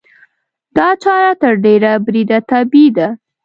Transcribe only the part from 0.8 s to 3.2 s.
چاره تر ډېره بریده طبیعي ده.